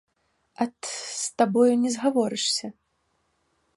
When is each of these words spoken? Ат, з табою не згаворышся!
Ат, 0.63 0.77
з 1.23 1.27
табою 1.41 1.75
не 1.85 1.89
згаворышся! 1.97 2.67